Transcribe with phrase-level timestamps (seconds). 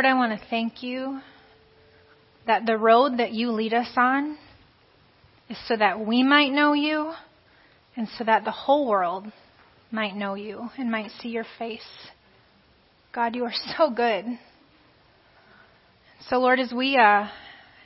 [0.00, 1.20] Lord, I want to thank you
[2.46, 4.38] that the road that you lead us on
[5.50, 7.12] is so that we might know you
[7.96, 9.30] and so that the whole world
[9.90, 11.84] might know you and might see your face.
[13.12, 14.24] God, you are so good.
[16.30, 17.26] So, Lord, as we uh,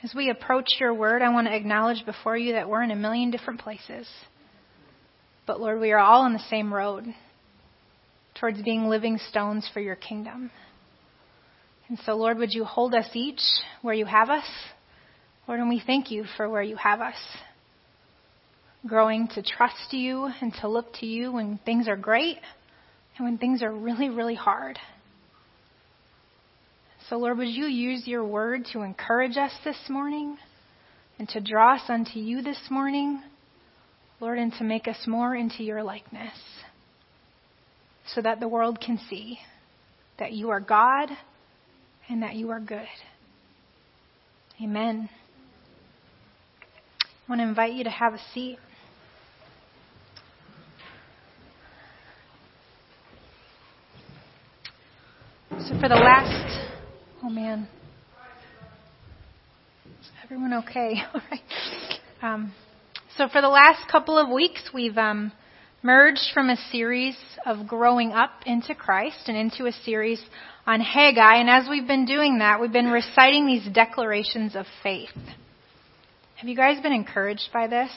[0.01, 2.95] as we approach your word, I want to acknowledge before you that we're in a
[2.95, 4.07] million different places.
[5.45, 7.13] But Lord, we are all on the same road
[8.39, 10.49] towards being living stones for your kingdom.
[11.87, 13.41] And so, Lord, would you hold us each
[13.81, 14.45] where you have us?
[15.47, 17.15] Lord, and we thank you for where you have us.
[18.87, 22.37] Growing to trust you and to look to you when things are great
[23.17, 24.79] and when things are really, really hard.
[27.09, 30.37] So, Lord, would you use your word to encourage us this morning
[31.19, 33.21] and to draw us unto you this morning,
[34.19, 36.33] Lord, and to make us more into your likeness
[38.07, 39.37] so that the world can see
[40.17, 41.09] that you are God
[42.09, 42.87] and that you are good.
[44.61, 45.09] Amen.
[47.01, 48.57] I want to invite you to have a seat.
[55.67, 56.69] So, for the last,
[57.23, 57.67] oh man,
[59.99, 61.01] is everyone okay?
[61.13, 61.41] All right.
[62.21, 62.53] Um,
[63.17, 65.31] so, for the last couple of weeks, we've um,
[65.83, 70.21] merged from a series of growing up into Christ and into a series
[70.65, 71.35] on Haggai.
[71.35, 75.09] And as we've been doing that, we've been reciting these declarations of faith.
[76.35, 77.91] Have you guys been encouraged by this?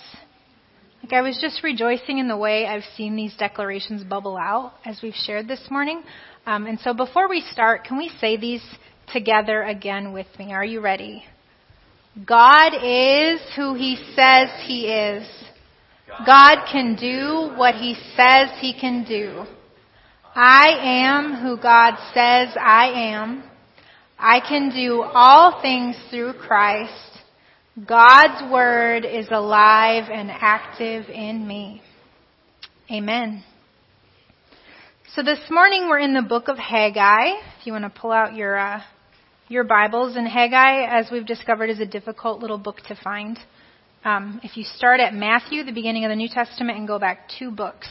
[1.03, 5.01] Like I was just rejoicing in the way I've seen these declarations bubble out as
[5.03, 6.03] we've shared this morning.
[6.47, 8.63] Um, and so before we start, can we say these
[9.13, 10.53] together again with me?
[10.53, 11.25] Are you ready?
[12.27, 15.27] God is who he says he is.
[16.27, 19.45] God can do what He says He can do.
[20.35, 23.45] I am who God says I am.
[24.19, 26.93] I can do all things through Christ.
[27.87, 31.83] God's Word is alive and active in me.
[32.91, 33.45] Amen.
[35.15, 37.39] So this morning we're in the book of Haggai.
[37.61, 38.81] If you want to pull out your uh,
[39.49, 43.39] your Bibles, and Haggai, as we've discovered, is a difficult little book to find.
[44.05, 47.29] Um, if you start at Matthew, the beginning of the New Testament, and go back
[47.37, 47.89] two books,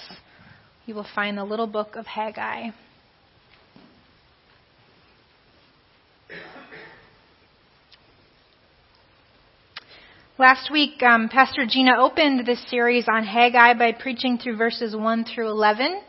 [0.85, 2.69] you will find the little book of Haggai.
[10.40, 15.25] Last week, um, Pastor Gina opened this series on Haggai by preaching through verses 1
[15.25, 16.00] through 11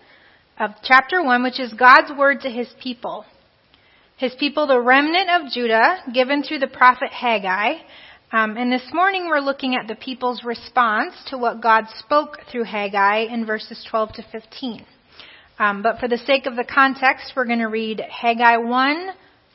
[0.60, 3.24] of chapter 1, which is God's word to his people.
[4.16, 7.78] His people, the remnant of Judah, given through the prophet Haggai,
[8.30, 12.64] um, and this morning we're looking at the people's response to what God spoke through
[12.64, 14.84] Haggai in verses 12 to 15.
[15.58, 19.08] Um, but for the sake of the context, we're going to read Haggai 1,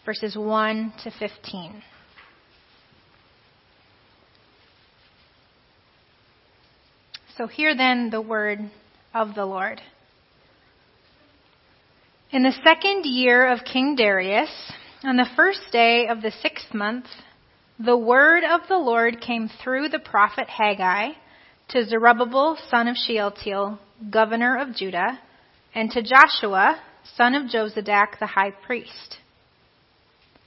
[0.05, 1.83] verses 1 to 15.
[7.37, 8.59] So hear then the word
[9.13, 9.81] of the Lord.
[12.31, 14.49] In the second year of King Darius,
[15.03, 17.05] on the first day of the sixth month,
[17.83, 21.09] the word of the Lord came through the prophet Haggai
[21.69, 23.77] to Zerubbabel, son of Shealtiel,
[24.09, 25.19] governor of Judah,
[25.75, 26.79] and to Joshua,
[27.17, 29.17] son of Jozadak, the high priest.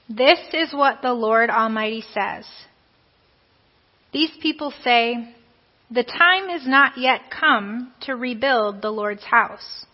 [0.08, 2.46] This is what the Lord Almighty says.
[4.12, 5.34] These people say,
[5.90, 9.84] The time is not yet come to rebuild the Lord's house.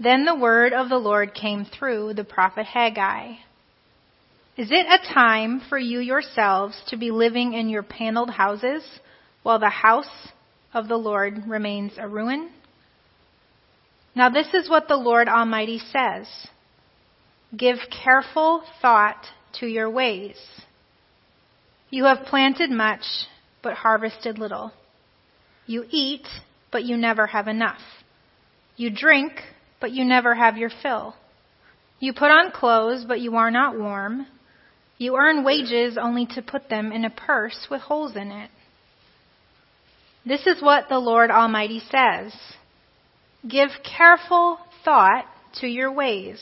[0.00, 3.34] Then the word of the Lord came through the prophet Haggai.
[4.60, 8.84] Is it a time for you yourselves to be living in your paneled houses
[9.42, 10.28] while the house
[10.74, 12.50] of the Lord remains a ruin?
[14.14, 16.26] Now this is what the Lord Almighty says.
[17.56, 19.24] Give careful thought
[19.60, 20.36] to your ways.
[21.88, 23.04] You have planted much,
[23.62, 24.72] but harvested little.
[25.64, 26.26] You eat,
[26.70, 27.80] but you never have enough.
[28.76, 29.40] You drink,
[29.80, 31.14] but you never have your fill.
[31.98, 34.26] You put on clothes, but you are not warm.
[35.00, 38.50] You earn wages only to put them in a purse with holes in it.
[40.26, 42.34] This is what the Lord Almighty says.
[43.48, 45.24] Give careful thought
[45.60, 46.38] to your ways.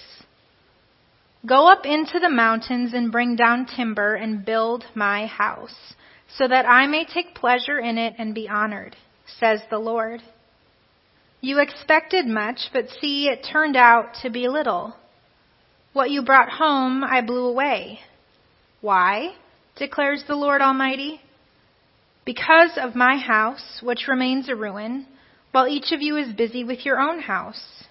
[1.47, 5.95] Go up into the mountains and bring down timber and build my house,
[6.37, 8.97] so that I may take pleasure in it and be honored,
[9.39, 10.21] says the Lord.
[11.41, 14.97] You expected much, but see, it turned out to be little.
[15.93, 18.01] What you brought home I blew away.
[18.81, 19.35] Why?
[19.77, 21.21] declares the Lord Almighty.
[22.25, 25.07] Because of my house, which remains a ruin,
[25.53, 27.85] while each of you is busy with your own house.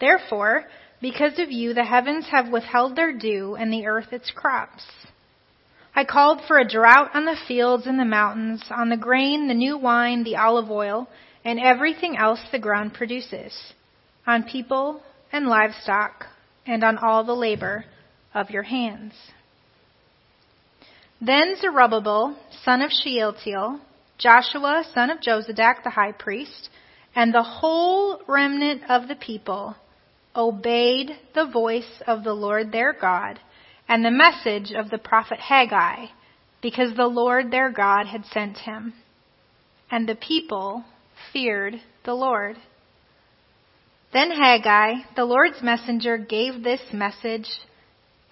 [0.00, 0.64] Therefore,
[1.00, 4.84] Because of you, the heavens have withheld their dew and the earth its crops.
[5.94, 9.54] I called for a drought on the fields and the mountains, on the grain, the
[9.54, 11.08] new wine, the olive oil,
[11.44, 13.52] and everything else the ground produces,
[14.26, 15.02] on people
[15.32, 16.26] and livestock,
[16.66, 17.84] and on all the labor
[18.32, 19.12] of your hands.
[21.24, 23.78] Then Zerubbabel, son of Shealtiel,
[24.18, 26.68] Joshua, son of Jozadak, the high priest,
[27.14, 29.76] and the whole remnant of the people
[30.34, 33.38] obeyed the voice of the Lord their God
[33.88, 36.06] and the message of the prophet Haggai,
[36.60, 38.92] because the Lord their God had sent him.
[39.92, 40.84] And the people
[41.32, 42.56] feared the Lord.
[44.12, 47.48] Then Haggai, the Lord's messenger, gave this message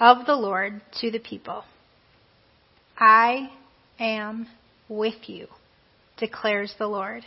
[0.00, 1.62] of the Lord to the people
[3.00, 3.50] I
[3.98, 4.46] am
[4.88, 5.46] with you,
[6.18, 7.24] declares the Lord.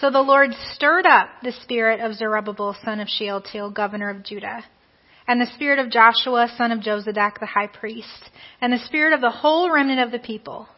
[0.00, 4.64] So the Lord stirred up the spirit of Zerubbabel, son of Shealtiel, governor of Judah,
[5.26, 8.30] and the spirit of Joshua, son of Jozadak, the high priest,
[8.60, 10.68] and the spirit of the whole remnant of the people.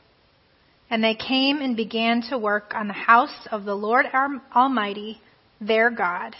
[0.90, 4.06] And they came and began to work on the house of the Lord
[4.54, 5.20] Almighty,
[5.60, 6.36] their God,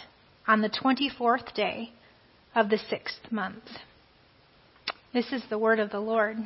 [0.47, 1.91] on the 24th day
[2.53, 3.63] of the sixth month.
[5.13, 6.37] This is the word of the Lord.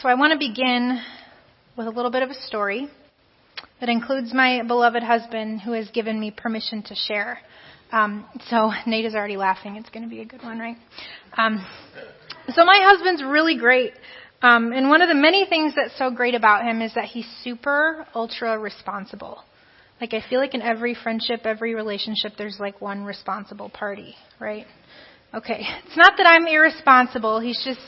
[0.00, 1.00] So I want to begin
[1.76, 2.88] with a little bit of a story
[3.80, 7.38] that includes my beloved husband who has given me permission to share.
[7.92, 9.76] Um, so Nate is already laughing.
[9.76, 10.76] It's going to be a good one, right?
[11.38, 11.64] Um,
[12.48, 13.92] so my husband's really great.
[14.42, 17.26] Um, and one of the many things that's so great about him is that he's
[17.42, 19.42] super ultra responsible.
[20.00, 24.66] Like I feel like in every friendship, every relationship, there's like one responsible party, right?
[25.32, 25.60] Okay.
[25.86, 27.40] It's not that I'm irresponsible.
[27.40, 27.80] He's just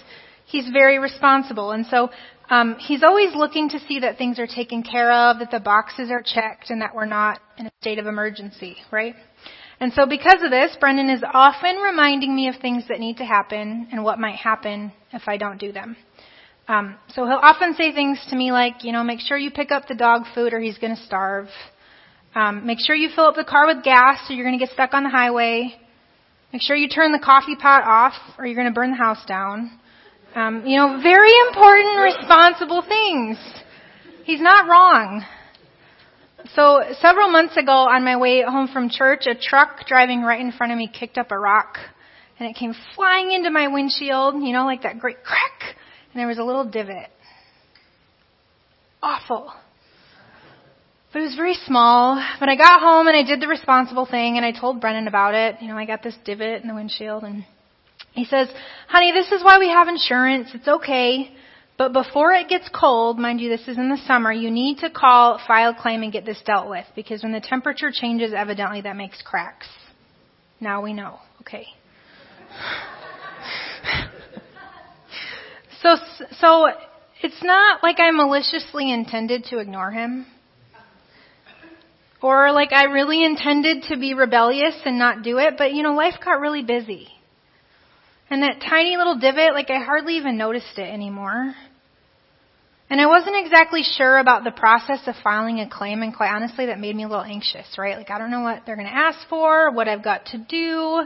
[0.46, 1.72] he's very responsible.
[1.72, 2.10] And so
[2.48, 6.10] um, he's always looking to see that things are taken care of, that the boxes
[6.10, 9.14] are checked, and that we're not in a state of emergency, right?
[9.78, 13.25] And so because of this, Brendan is often reminding me of things that need to
[13.25, 15.96] happen and what might happen if I don't do them.
[16.69, 19.70] Um, so he'll often say things to me like, you know, make sure you pick
[19.70, 21.48] up the dog food or he's going to starve.
[22.34, 24.72] Um, make sure you fill up the car with gas or you're going to get
[24.72, 25.75] stuck on the highway.
[26.52, 29.25] Make sure you turn the coffee pot off or you're going to burn the house
[29.26, 29.78] down.
[30.36, 33.38] Um, you know, very important, responsible things.
[34.24, 35.24] He's not wrong.
[36.54, 40.52] So several months ago on my way home from church, a truck driving right in
[40.52, 41.78] front of me kicked up a rock
[42.38, 45.74] and it came flying into my windshield, you know, like that great crack,
[46.12, 47.08] and there was a little divot.
[49.02, 49.54] Awful.
[51.14, 52.22] But it was very small.
[52.38, 55.34] But I got home and I did the responsible thing and I told Brennan about
[55.34, 55.62] it.
[55.62, 57.46] You know, I got this divot in the windshield and
[58.16, 58.48] he says,
[58.88, 60.48] honey, this is why we have insurance.
[60.54, 61.30] It's okay.
[61.76, 64.88] But before it gets cold, mind you, this is in the summer, you need to
[64.88, 68.96] call, file claim, and get this dealt with because when the temperature changes, evidently that
[68.96, 69.66] makes cracks.
[70.58, 71.18] Now we know.
[71.42, 71.66] Okay.
[75.82, 75.96] so,
[76.38, 76.69] so
[77.22, 80.24] it's not like I maliciously intended to ignore him.
[82.22, 85.94] Or like I really intended to be rebellious and not do it, but you know,
[85.94, 87.08] life got really busy.
[88.28, 91.54] And that tiny little divot, like I hardly even noticed it anymore.
[92.88, 96.66] And I wasn't exactly sure about the process of filing a claim, and quite honestly,
[96.66, 97.96] that made me a little anxious, right?
[97.96, 101.02] Like, I don't know what they're going to ask for, what I've got to do.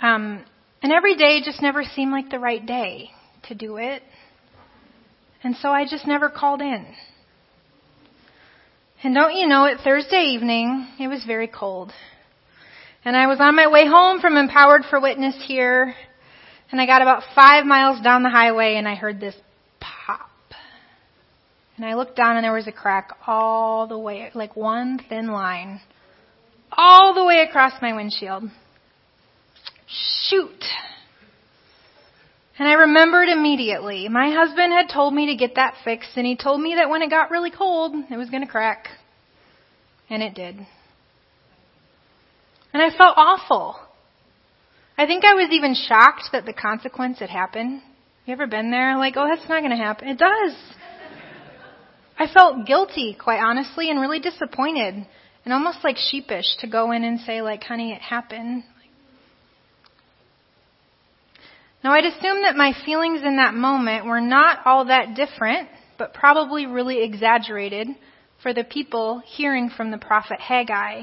[0.00, 0.44] Um,
[0.82, 3.10] and every day just never seemed like the right day
[3.48, 4.02] to do it.
[5.42, 6.86] And so I just never called in.
[9.02, 11.92] And don't you know it, Thursday evening, it was very cold.
[13.04, 15.94] And I was on my way home from Empowered for Witness here,
[16.70, 19.34] and I got about five miles down the highway and I heard this
[19.80, 20.30] pop.
[21.76, 25.28] And I looked down and there was a crack all the way, like one thin
[25.28, 25.80] line,
[26.72, 28.44] all the way across my windshield.
[29.86, 30.64] Shoot.
[32.58, 34.08] And I remembered immediately.
[34.08, 37.02] My husband had told me to get that fixed and he told me that when
[37.02, 38.88] it got really cold, it was going to crack.
[40.08, 40.56] And it did.
[42.72, 43.76] And I felt awful.
[44.98, 47.82] I think I was even shocked that the consequence had happened.
[48.24, 48.96] You ever been there?
[48.96, 50.08] Like, oh, that's not going to happen.
[50.08, 50.54] It does.
[52.18, 54.94] I felt guilty, quite honestly, and really disappointed,
[55.44, 58.64] and almost like sheepish to go in and say, like, honey, it happened.
[61.84, 66.14] Now, I'd assume that my feelings in that moment were not all that different, but
[66.14, 67.86] probably really exaggerated
[68.42, 71.02] for the people hearing from the prophet Haggai.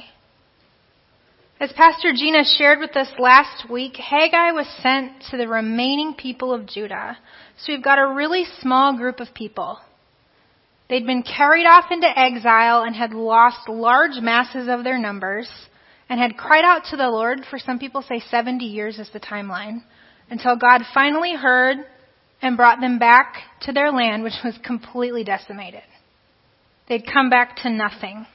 [1.64, 6.54] As Pastor Gina shared with us last week, Haggai was sent to the remaining people
[6.54, 7.18] of Judah.
[7.58, 9.80] So we've got a really small group of people.
[10.90, 15.50] They'd been carried off into exile and had lost large masses of their numbers
[16.10, 19.22] and had cried out to the Lord for some people say 70 years is the
[19.22, 19.84] timeline
[20.30, 21.78] until God finally heard
[22.42, 25.84] and brought them back to their land, which was completely decimated.
[26.90, 28.26] They'd come back to nothing.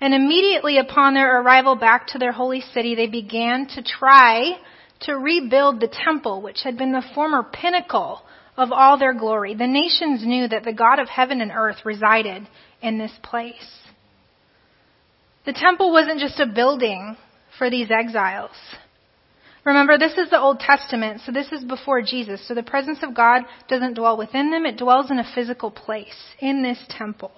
[0.00, 4.58] And immediately upon their arrival back to their holy city, they began to try
[5.00, 8.22] to rebuild the temple, which had been the former pinnacle
[8.56, 9.54] of all their glory.
[9.54, 12.48] The nations knew that the God of heaven and earth resided
[12.82, 13.54] in this place.
[15.46, 17.16] The temple wasn't just a building
[17.58, 18.56] for these exiles.
[19.64, 22.46] Remember, this is the Old Testament, so this is before Jesus.
[22.46, 26.34] So the presence of God doesn't dwell within them, it dwells in a physical place,
[26.38, 27.32] in this temple.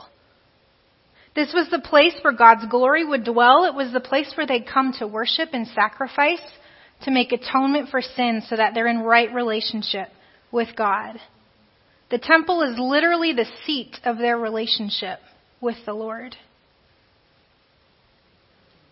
[1.34, 3.64] This was the place where God's glory would dwell.
[3.64, 6.42] It was the place where they'd come to worship and sacrifice,
[7.04, 10.08] to make atonement for sin so that they're in right relationship
[10.52, 11.16] with God.
[12.10, 15.18] The temple is literally the seat of their relationship
[15.60, 16.36] with the Lord.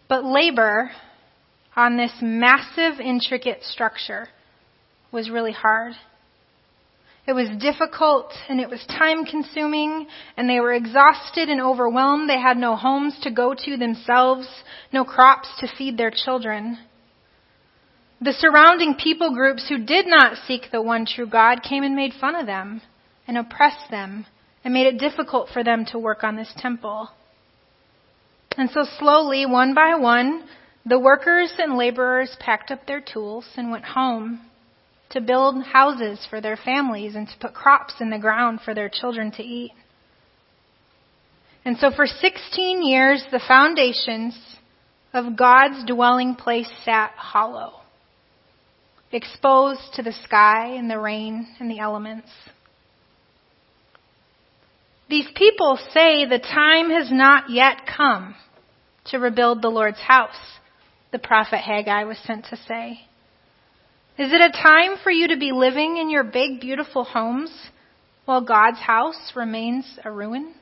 [0.08, 0.90] But labor
[1.76, 4.26] on this massive, intricate structure
[5.12, 5.92] was really hard.
[7.26, 12.28] It was difficult and it was time consuming and they were exhausted and overwhelmed.
[12.28, 14.48] They had no homes to go to themselves,
[14.92, 16.78] no crops to feed their children.
[18.22, 22.12] The surrounding people groups who did not seek the one true God came and made
[22.14, 22.82] fun of them
[23.26, 24.26] and oppressed them
[24.64, 27.10] and made it difficult for them to work on this temple.
[28.56, 30.44] And so slowly, one by one,
[30.84, 34.49] the workers and laborers packed up their tools and went home
[35.10, 38.88] to build houses for their families and to put crops in the ground for their
[38.88, 39.72] children to eat.
[41.64, 44.38] And so for 16 years, the foundations
[45.12, 47.80] of God's dwelling place sat hollow
[49.12, 52.28] exposed to the sky and the rain and the elements.
[55.08, 58.36] These people say the time has not yet come
[59.06, 60.36] to rebuild the Lord's house,
[61.10, 63.00] the prophet Haggai was sent to say.
[64.20, 67.50] Is it a time for you to be living in your big, beautiful homes
[68.26, 70.52] while God's house remains a ruin?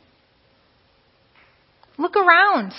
[1.98, 2.72] Look around,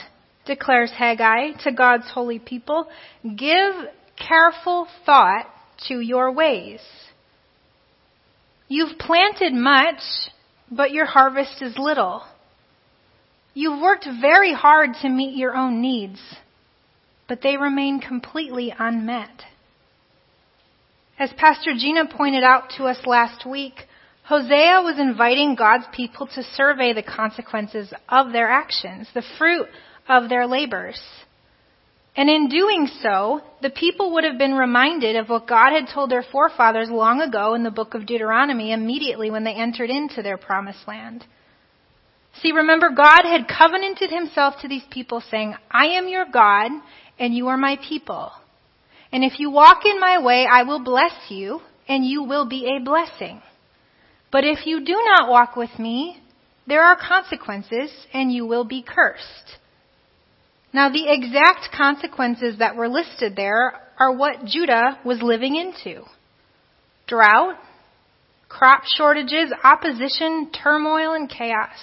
[0.46, 2.88] declares Haggai to God's holy people.
[3.24, 3.74] Give
[4.16, 5.48] careful thought
[5.90, 6.80] to your ways.
[8.70, 10.00] You've planted much,
[10.72, 12.24] but your harvest is little.
[13.54, 16.22] You've worked very hard to meet your own needs,
[17.28, 19.44] but they remain completely unmet.
[21.20, 23.74] As Pastor Gina pointed out to us last week,
[24.24, 29.68] Hosea was inviting God's people to survey the consequences of their actions, the fruit
[30.08, 31.02] of their labors.
[32.16, 36.10] And in doing so, the people would have been reminded of what God had told
[36.10, 40.38] their forefathers long ago in the book of Deuteronomy immediately when they entered into their
[40.38, 41.26] promised land.
[42.42, 46.72] See, remember, God had covenanted himself to these people saying, I am your God
[47.20, 48.32] and you are my people.
[49.12, 52.75] And if you walk in my way, I will bless you and you will be
[52.75, 53.42] a blessing.
[54.32, 56.22] But if you do not walk with me,
[56.68, 59.58] there are consequences and you will be cursed.
[60.72, 66.04] Now, the exact consequences that were listed there are what Judah was living into
[67.08, 67.56] drought,
[68.48, 71.75] crop shortages, opposition, turmoil, and chaos.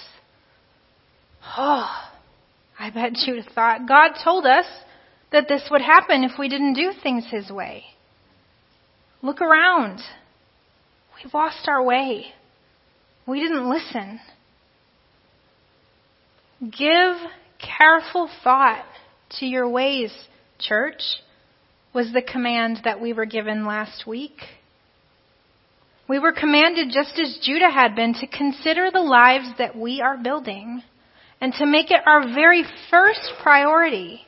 [1.57, 1.89] Oh,
[2.79, 4.65] I bet Judah thought God told us
[5.31, 7.83] that this would happen if we didn't do things His way.
[9.21, 9.99] Look around.
[11.15, 12.27] We've lost our way.
[13.25, 14.19] We didn't listen.
[16.61, 17.15] Give
[17.59, 18.85] careful thought
[19.39, 20.13] to your ways,
[20.59, 21.01] church,
[21.93, 24.37] was the command that we were given last week.
[26.07, 30.17] We were commanded, just as Judah had been, to consider the lives that we are
[30.17, 30.83] building
[31.41, 34.26] and to make it our very first priority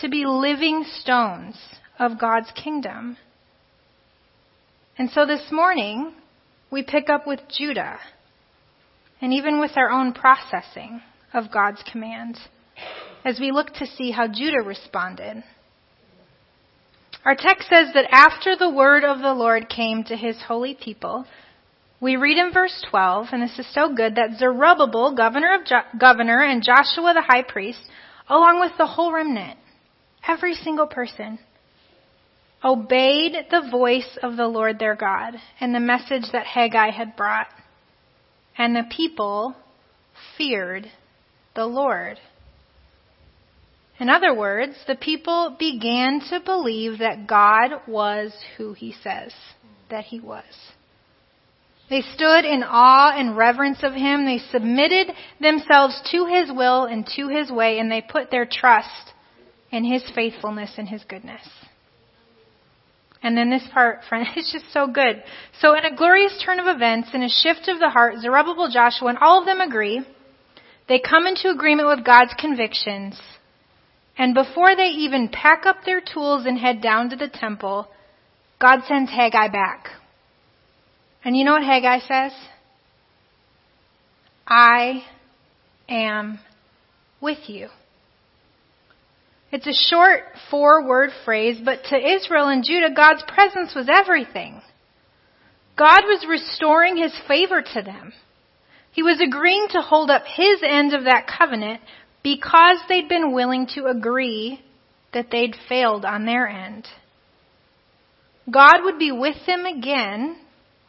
[0.00, 1.56] to be living stones
[1.98, 3.16] of God's kingdom.
[4.98, 6.12] And so this morning,
[6.70, 7.98] we pick up with Judah
[9.20, 11.00] and even with our own processing
[11.32, 12.38] of God's command
[13.24, 15.42] as we look to see how Judah responded.
[17.24, 21.24] Our text says that after the word of the Lord came to his holy people,
[22.00, 25.98] we read in verse 12, and this is so good, that Zerubbabel, governor, of jo-
[25.98, 27.80] governor, and Joshua the high priest,
[28.28, 29.58] along with the whole remnant,
[30.28, 31.38] every single person,
[32.64, 37.48] obeyed the voice of the Lord their God and the message that Haggai had brought.
[38.56, 39.54] And the people
[40.38, 40.90] feared
[41.54, 42.18] the Lord.
[43.98, 49.32] In other words, the people began to believe that God was who he says
[49.90, 50.44] that he was.
[51.90, 54.24] They stood in awe and reverence of him.
[54.24, 59.12] They submitted themselves to his will and to his way, and they put their trust
[59.74, 61.42] in his faithfulness and his goodness.
[63.22, 65.22] And then this part, friend, it's just so good.
[65.60, 69.08] So in a glorious turn of events, in a shift of the heart, Zerubbabel, Joshua,
[69.08, 70.02] and all of them agree.
[70.88, 73.20] They come into agreement with God's convictions.
[74.16, 77.88] And before they even pack up their tools and head down to the temple,
[78.60, 79.88] God sends Haggai back.
[81.24, 82.32] And you know what Haggai says?
[84.46, 85.02] I
[85.88, 86.38] am
[87.20, 87.68] with you.
[89.54, 94.60] It's a short four word phrase, but to Israel and Judah, God's presence was everything.
[95.78, 98.12] God was restoring his favor to them.
[98.90, 101.82] He was agreeing to hold up his end of that covenant
[102.24, 104.60] because they'd been willing to agree
[105.12, 106.88] that they'd failed on their end.
[108.50, 110.36] God would be with them again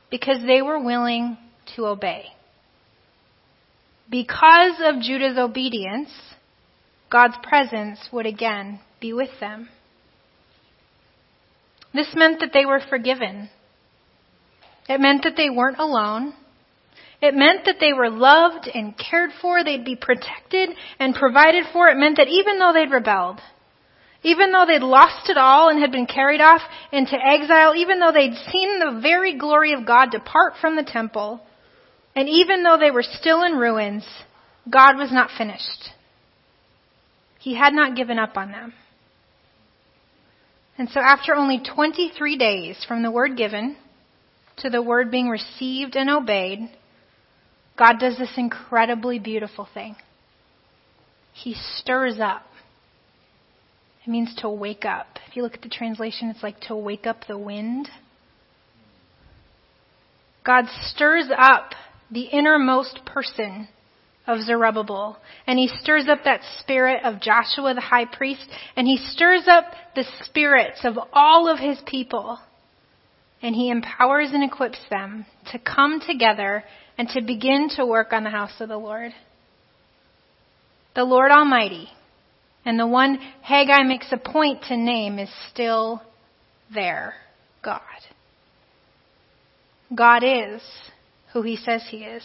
[0.09, 1.37] because they were willing
[1.75, 2.25] to obey.
[4.09, 6.09] Because of Judah's obedience,
[7.15, 9.69] God's presence would again be with them.
[11.93, 13.49] This meant that they were forgiven.
[14.89, 16.33] It meant that they weren't alone.
[17.21, 19.63] It meant that they were loved and cared for.
[19.63, 21.87] They'd be protected and provided for.
[21.87, 23.39] It meant that even though they'd rebelled,
[24.23, 28.11] even though they'd lost it all and had been carried off into exile, even though
[28.11, 31.39] they'd seen the very glory of God depart from the temple,
[32.13, 34.05] and even though they were still in ruins,
[34.69, 35.94] God was not finished.
[37.45, 38.73] He had not given up on them.
[40.79, 43.77] And so after only 23 days from the word given
[44.57, 46.71] to the word being received and obeyed,
[47.77, 49.95] God does this incredibly beautiful thing.
[51.33, 52.47] He stirs up.
[54.03, 55.19] It means to wake up.
[55.27, 57.89] If you look at the translation, it's like to wake up the wind.
[60.43, 61.75] God stirs up
[62.09, 63.67] the innermost person
[64.27, 65.17] of Zerubbabel.
[65.47, 69.65] And he stirs up that spirit of Joshua the high priest, and he stirs up
[69.95, 72.39] the spirits of all of his people.
[73.41, 76.63] And he empowers and equips them to come together
[76.97, 79.11] and to begin to work on the house of the Lord.
[80.95, 81.89] The Lord Almighty,
[82.63, 86.01] and the one Haggai makes a point to name is still
[86.73, 87.13] there
[87.61, 87.81] God.
[89.93, 90.61] God is
[91.33, 92.23] who he says he is.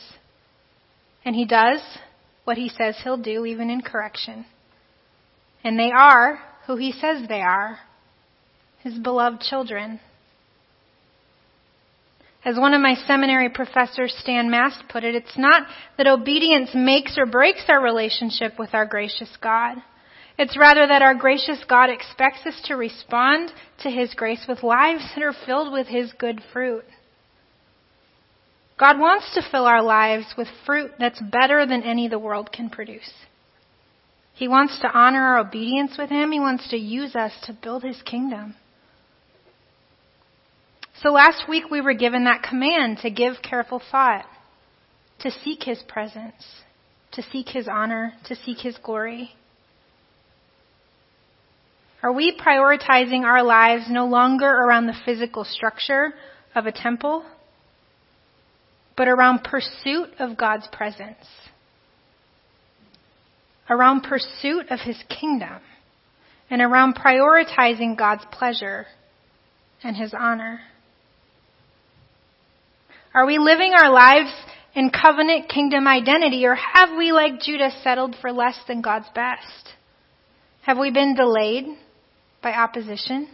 [1.24, 1.80] And he does
[2.44, 4.46] what he says he'll do, even in correction.
[5.62, 7.78] And they are who he says they are
[8.82, 10.00] his beloved children.
[12.42, 15.66] As one of my seminary professors, Stan Mast, put it, it's not
[15.98, 19.76] that obedience makes or breaks our relationship with our gracious God.
[20.38, 23.52] It's rather that our gracious God expects us to respond
[23.82, 26.84] to His grace with lives that are filled with His good fruit.
[28.80, 32.70] God wants to fill our lives with fruit that's better than any the world can
[32.70, 33.12] produce.
[34.32, 36.32] He wants to honor our obedience with Him.
[36.32, 38.54] He wants to use us to build His kingdom.
[41.02, 44.24] So last week we were given that command to give careful thought,
[45.20, 46.42] to seek His presence,
[47.12, 49.32] to seek His honor, to seek His glory.
[52.02, 56.14] Are we prioritizing our lives no longer around the physical structure
[56.54, 57.26] of a temple?
[59.00, 61.24] But around pursuit of God's presence,
[63.70, 65.58] around pursuit of His kingdom,
[66.50, 68.84] and around prioritizing God's pleasure
[69.82, 70.60] and His honor.
[73.14, 74.34] Are we living our lives
[74.74, 79.76] in covenant kingdom identity, or have we, like Judah, settled for less than God's best?
[80.60, 81.64] Have we been delayed
[82.42, 83.30] by opposition?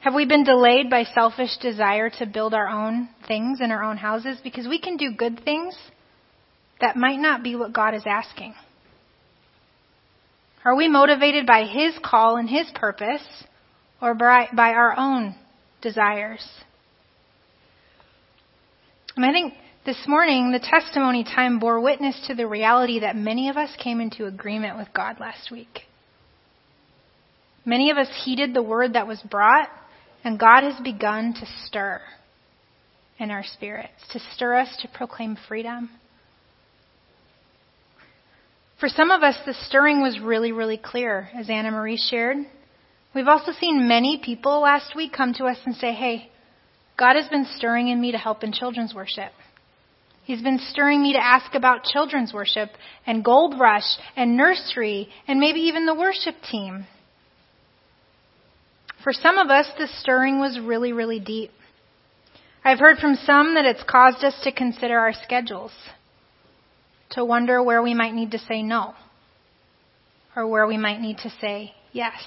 [0.00, 3.98] Have we been delayed by selfish desire to build our own things in our own
[3.98, 4.38] houses?
[4.42, 5.76] Because we can do good things
[6.80, 8.54] that might not be what God is asking.
[10.64, 13.22] Are we motivated by His call and His purpose
[14.00, 15.34] or by, by our own
[15.82, 16.46] desires?
[19.16, 19.52] And I think
[19.84, 24.00] this morning the testimony time bore witness to the reality that many of us came
[24.00, 25.80] into agreement with God last week.
[27.66, 29.68] Many of us heeded the word that was brought
[30.24, 32.00] and God has begun to stir
[33.18, 35.90] in our spirits, to stir us to proclaim freedom.
[38.80, 42.38] For some of us, the stirring was really, really clear, as Anna Marie shared.
[43.14, 46.30] We've also seen many people last week come to us and say, hey,
[46.98, 49.32] God has been stirring in me to help in children's worship.
[50.24, 52.70] He's been stirring me to ask about children's worship
[53.06, 56.86] and Gold Rush and nursery and maybe even the worship team.
[59.02, 61.50] For some of us, the stirring was really, really deep.
[62.62, 65.72] I've heard from some that it's caused us to consider our schedules,
[67.10, 68.94] to wonder where we might need to say no,
[70.36, 72.20] or where we might need to say yes.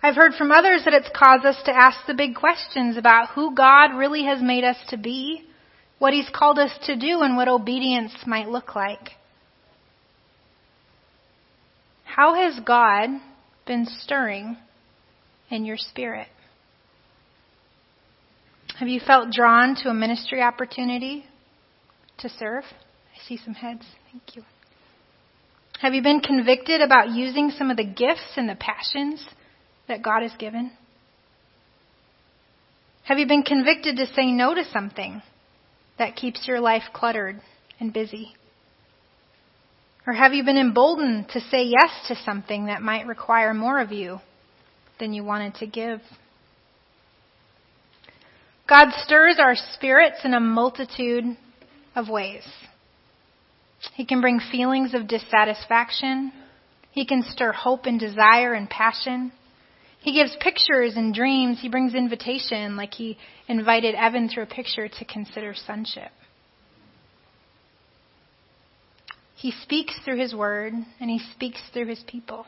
[0.00, 3.54] I've heard from others that it's caused us to ask the big questions about who
[3.56, 5.42] God really has made us to be,
[5.98, 9.10] what He's called us to do, and what obedience might look like.
[12.04, 13.08] How has God
[13.66, 14.56] been stirring
[15.50, 16.28] in your spirit?
[18.78, 21.24] Have you felt drawn to a ministry opportunity
[22.18, 22.64] to serve?
[22.64, 23.84] I see some heads.
[24.10, 24.42] Thank you.
[25.80, 29.24] Have you been convicted about using some of the gifts and the passions
[29.86, 30.72] that God has given?
[33.04, 35.22] Have you been convicted to say no to something
[35.98, 37.40] that keeps your life cluttered
[37.78, 38.34] and busy?
[40.06, 43.90] Or have you been emboldened to say yes to something that might require more of
[43.90, 44.20] you
[44.98, 46.00] than you wanted to give?
[48.68, 51.24] God stirs our spirits in a multitude
[51.94, 52.44] of ways.
[53.94, 56.32] He can bring feelings of dissatisfaction.
[56.90, 59.32] He can stir hope and desire and passion.
[60.00, 61.58] He gives pictures and dreams.
[61.60, 66.10] He brings invitation, like he invited Evan through a picture to consider sonship.
[69.44, 72.46] He speaks through his word, and he speaks through his people.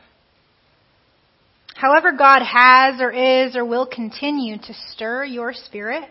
[1.75, 6.09] However, God has or is or will continue to stir your spirit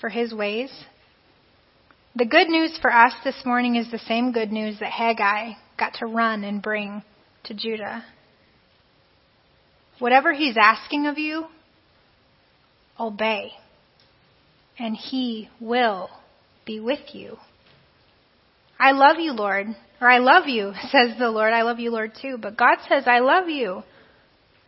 [0.00, 0.72] for his ways.
[2.16, 5.92] The good news for us this morning is the same good news that Haggai got
[5.98, 7.02] to run and bring
[7.42, 8.02] to Judah.
[9.98, 11.48] Whatever he's asking of you,
[12.98, 13.50] obey,
[14.78, 16.08] and he will
[16.64, 17.36] be with you.
[18.80, 19.66] I love you, Lord,
[20.00, 21.52] or I love you, says the Lord.
[21.52, 22.38] I love you, Lord, too.
[22.40, 23.82] But God says, I love you.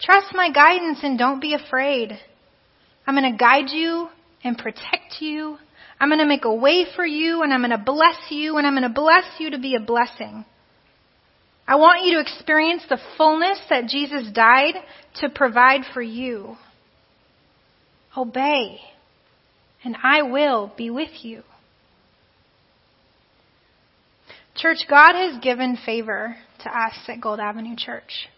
[0.00, 2.18] Trust my guidance and don't be afraid.
[3.06, 4.08] I'm going to guide you
[4.44, 5.56] and protect you.
[5.98, 8.66] I'm going to make a way for you and I'm going to bless you and
[8.66, 10.44] I'm going to bless you to be a blessing.
[11.66, 14.74] I want you to experience the fullness that Jesus died
[15.20, 16.56] to provide for you.
[18.16, 18.80] Obey
[19.86, 21.42] and I will be with you.
[24.56, 28.28] Church, God has given favor to us at Gold Avenue Church.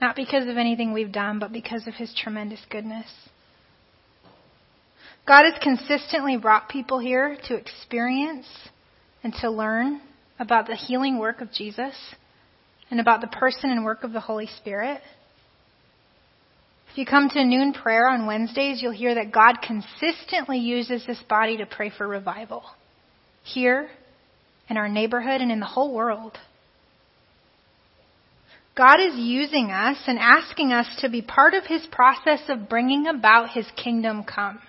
[0.00, 3.06] Not because of anything we've done, but because of His tremendous goodness.
[5.26, 8.46] God has consistently brought people here to experience
[9.24, 10.00] and to learn
[10.38, 11.94] about the healing work of Jesus
[12.90, 15.00] and about the person and work of the Holy Spirit.
[16.92, 21.22] If you come to noon prayer on Wednesdays, you'll hear that God consistently uses this
[21.28, 22.62] body to pray for revival
[23.42, 23.88] here,
[24.68, 26.38] in our neighborhood, and in the whole world.
[28.76, 33.06] God is using us and asking us to be part of His process of bringing
[33.06, 34.60] about His kingdom come.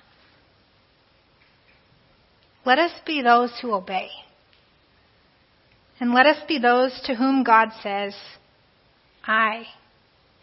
[2.65, 4.09] Let us be those who obey.
[5.99, 8.13] And let us be those to whom God says,
[9.25, 9.63] I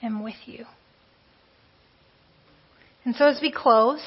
[0.03, 0.67] am with you.
[3.05, 4.03] And so as we close,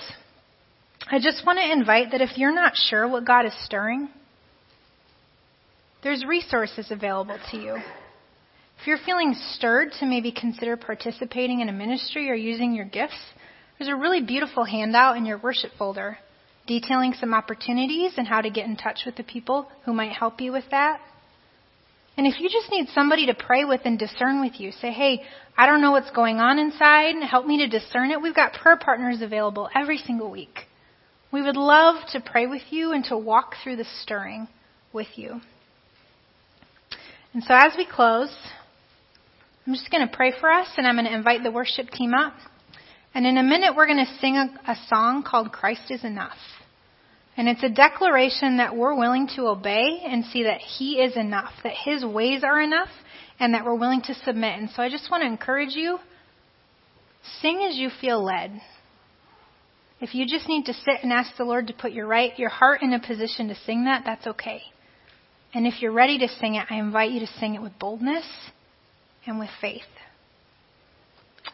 [1.10, 4.10] I just want to invite that if you're not sure what God is stirring,
[6.04, 7.76] there's resources available to you.
[8.80, 13.20] If you're feeling stirred to maybe consider participating in a ministry or using your gifts,
[13.78, 16.18] there's a really beautiful handout in your worship folder
[16.68, 20.42] detailing some opportunities and how to get in touch with the people who might help
[20.42, 21.00] you with that.
[22.18, 25.22] And if you just need somebody to pray with and discern with you, say, hey,
[25.56, 28.22] I don't know what's going on inside, help me to discern it.
[28.22, 30.68] We've got prayer partners available every single week.
[31.32, 34.48] We would love to pray with you and to walk through the stirring
[34.94, 35.42] with you.
[37.38, 38.36] And so as we close,
[39.68, 42.16] I'm just going to pray for us and I'm going to invite the worship team
[42.16, 42.34] up.
[43.14, 46.40] And in a minute, we're going to sing a, a, song called Christ is Enough.
[47.38, 51.52] And it's a declaration that we're willing to obey and see that He is enough,
[51.64, 52.90] that His ways are enough,
[53.40, 54.58] and that we're willing to submit.
[54.58, 56.00] And so I just want to encourage you
[57.44, 58.60] sing as you feel led.
[60.02, 62.50] If you just need to sit and ask the Lord to put your right your
[62.50, 64.64] heart in a position to sing that, that's okay.
[65.54, 68.26] And if you're ready to sing it, I invite you to sing it with boldness
[69.26, 69.82] and with faith.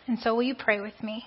[0.08, 1.26] And so will you pray with me?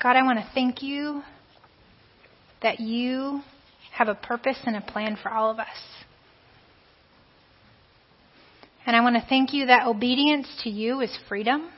[0.00, 1.22] God, I want to thank you
[2.62, 3.40] that you
[3.92, 5.66] have a purpose and a plan for all of us.
[8.86, 11.68] And I want to thank you that obedience to you is freedom.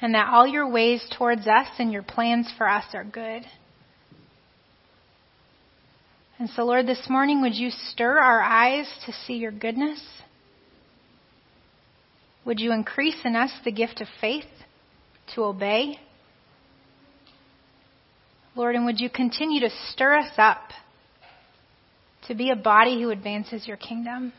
[0.00, 3.44] And that all your ways towards us and your plans for us are good.
[6.38, 10.02] And so, Lord, this morning, would you stir our eyes to see your goodness?
[12.44, 14.44] Would you increase in us the gift of faith
[15.34, 15.98] to obey?
[18.54, 20.62] Lord, and would you continue to stir us up
[22.28, 24.32] to be a body who advances your kingdom?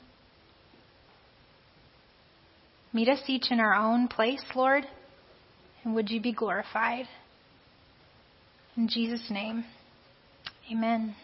[2.94, 4.86] Meet us each in our own place, Lord,
[5.88, 7.08] and would you be glorified?
[8.76, 9.64] In Jesus' name,
[10.70, 11.16] amen.